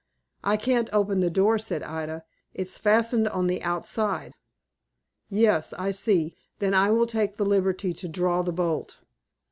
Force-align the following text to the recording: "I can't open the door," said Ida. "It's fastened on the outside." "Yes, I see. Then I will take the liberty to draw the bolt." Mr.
"I 0.43 0.57
can't 0.57 0.89
open 0.93 1.19
the 1.19 1.29
door," 1.29 1.59
said 1.59 1.83
Ida. 1.83 2.23
"It's 2.55 2.79
fastened 2.79 3.27
on 3.27 3.45
the 3.45 3.61
outside." 3.61 4.33
"Yes, 5.29 5.73
I 5.73 5.91
see. 5.91 6.35
Then 6.57 6.73
I 6.73 6.89
will 6.89 7.05
take 7.05 7.37
the 7.37 7.45
liberty 7.45 7.93
to 7.93 8.07
draw 8.07 8.41
the 8.41 8.51
bolt." 8.51 8.97
Mr. 8.99 9.05